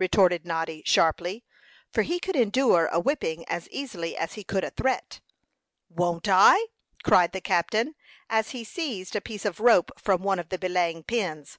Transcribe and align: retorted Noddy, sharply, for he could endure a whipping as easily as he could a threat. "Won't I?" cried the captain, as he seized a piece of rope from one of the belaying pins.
retorted 0.00 0.44
Noddy, 0.44 0.82
sharply, 0.84 1.44
for 1.92 2.02
he 2.02 2.18
could 2.18 2.34
endure 2.34 2.86
a 2.86 2.98
whipping 2.98 3.44
as 3.48 3.68
easily 3.68 4.16
as 4.16 4.32
he 4.32 4.42
could 4.42 4.64
a 4.64 4.70
threat. 4.72 5.20
"Won't 5.88 6.26
I?" 6.26 6.66
cried 7.04 7.30
the 7.30 7.40
captain, 7.40 7.94
as 8.28 8.50
he 8.50 8.64
seized 8.64 9.14
a 9.14 9.20
piece 9.20 9.44
of 9.44 9.60
rope 9.60 9.92
from 9.96 10.24
one 10.24 10.40
of 10.40 10.48
the 10.48 10.58
belaying 10.58 11.04
pins. 11.04 11.58